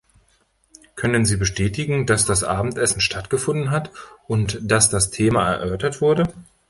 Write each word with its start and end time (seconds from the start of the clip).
Können 0.95 1.25
Sie 1.27 1.37
bestätigen, 1.37 2.07
dass 2.07 2.25
das 2.25 2.43
Abendessen 2.43 3.01
stattgefunden 3.01 3.69
hat 3.69 3.91
und 4.27 4.57
dass 4.63 4.89
das 4.89 5.11
Thema 5.11 5.47
erörtert 5.53 6.01
wurde? 6.01 6.23